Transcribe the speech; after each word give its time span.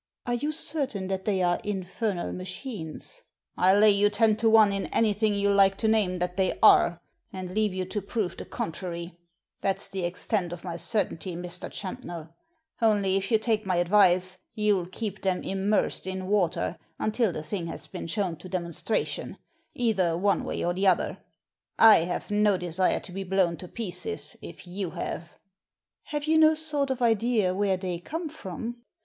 "Are 0.25 0.33
you 0.33 0.51
certain 0.51 1.09
that 1.09 1.25
they 1.25 1.43
are 1.43 1.59
infernal 1.63 2.33
machines?" 2.33 3.21
"I'll 3.55 3.77
lay 3.77 3.91
you 3.91 4.09
ten 4.09 4.35
to 4.37 4.49
one 4.49 4.73
in 4.73 4.87
anything 4.87 5.35
you 5.35 5.51
like 5.53 5.77
to 5.77 5.87
name 5.87 6.17
that 6.17 6.37
they 6.37 6.57
are, 6.63 6.99
and 7.31 7.53
leave 7.53 7.71
you 7.71 7.85
to 7.85 8.01
prove 8.01 8.35
the 8.35 8.45
contrary— 8.45 9.19
that's 9.61 9.91
the 9.91 10.03
extent 10.03 10.53
of 10.53 10.63
my 10.63 10.75
certainty, 10.75 11.35
Mr. 11.35 11.69
Champnell. 11.69 12.33
Only 12.81 13.15
if 13.15 13.29
you 13.29 13.37
take 13.37 13.63
my 13.67 13.75
advice 13.75 14.39
you'll 14.55 14.87
keep 14.87 15.21
them 15.21 15.43
immersed 15.43 16.07
in 16.07 16.25
water 16.25 16.79
until 16.97 17.31
the 17.31 17.43
thing 17.43 17.67
has 17.67 17.85
been 17.85 18.07
shown 18.07 18.37
to 18.37 18.49
demonstration, 18.49 19.37
either 19.75 20.17
one 20.17 20.43
way 20.43 20.65
or 20.65 20.73
the 20.73 20.87
other. 20.87 21.19
I 21.77 21.97
have 22.05 22.31
no 22.31 22.57
desire 22.57 22.99
to 23.01 23.11
be 23.11 23.23
blown 23.23 23.55
to 23.57 23.67
pieces, 23.67 24.35
if 24.41 24.65
you 24.65 24.89
have." 24.95 25.35
Have 26.05 26.23
you 26.23 26.39
no 26.39 26.55
sort 26.55 26.89
of 26.89 27.03
idea 27.03 27.53
where 27.53 27.77
they 27.77 27.99
come 27.99 28.29
from?" 28.29 28.77